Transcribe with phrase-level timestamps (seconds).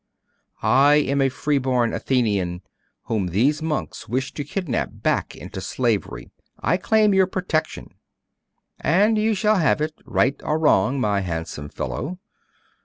[0.63, 2.63] 'I am a free born Athenian,
[3.03, 6.31] whom these monks wish to kidnap back into slavery!
[6.59, 7.93] I claim your protection!'
[8.79, 12.17] 'And you shall have it, right or wrong, my handsome fellow.